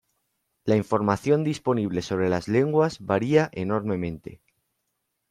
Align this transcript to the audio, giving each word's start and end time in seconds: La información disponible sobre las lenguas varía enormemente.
La 0.65 0.75
información 0.77 1.43
disponible 1.43 2.01
sobre 2.01 2.27
las 2.31 2.47
lenguas 2.47 2.99
varía 3.01 3.49
enormemente. 3.51 4.41